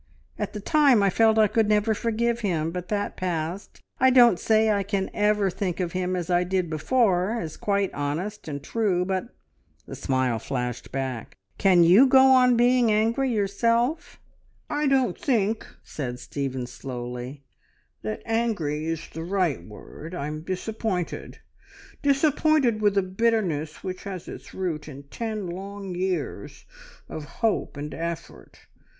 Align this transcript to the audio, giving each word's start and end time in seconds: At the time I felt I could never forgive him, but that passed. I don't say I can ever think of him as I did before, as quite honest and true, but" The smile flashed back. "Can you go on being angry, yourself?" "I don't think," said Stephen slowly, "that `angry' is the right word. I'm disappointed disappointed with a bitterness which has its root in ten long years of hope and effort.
At 0.39 0.53
the 0.53 0.59
time 0.59 1.03
I 1.03 1.11
felt 1.11 1.37
I 1.37 1.45
could 1.45 1.69
never 1.69 1.93
forgive 1.93 2.39
him, 2.39 2.71
but 2.71 2.87
that 2.87 3.15
passed. 3.15 3.79
I 3.99 4.09
don't 4.09 4.39
say 4.39 4.71
I 4.71 4.81
can 4.81 5.11
ever 5.13 5.51
think 5.51 5.79
of 5.79 5.91
him 5.91 6.15
as 6.15 6.27
I 6.31 6.43
did 6.43 6.71
before, 6.71 7.39
as 7.39 7.55
quite 7.55 7.93
honest 7.93 8.47
and 8.47 8.63
true, 8.63 9.05
but" 9.05 9.27
The 9.87 9.93
smile 9.95 10.39
flashed 10.39 10.91
back. 10.91 11.35
"Can 11.59 11.83
you 11.83 12.07
go 12.07 12.25
on 12.31 12.57
being 12.57 12.91
angry, 12.91 13.31
yourself?" 13.31 14.19
"I 14.71 14.87
don't 14.87 15.15
think," 15.19 15.67
said 15.83 16.19
Stephen 16.19 16.65
slowly, 16.65 17.43
"that 18.01 18.25
`angry' 18.25 18.85
is 18.87 19.07
the 19.07 19.23
right 19.23 19.63
word. 19.63 20.15
I'm 20.15 20.41
disappointed 20.41 21.41
disappointed 22.01 22.81
with 22.81 22.97
a 22.97 23.03
bitterness 23.03 23.83
which 23.83 24.05
has 24.05 24.27
its 24.27 24.51
root 24.51 24.87
in 24.87 25.03
ten 25.11 25.45
long 25.45 25.93
years 25.93 26.65
of 27.07 27.25
hope 27.25 27.77
and 27.77 27.93
effort. 27.93 28.61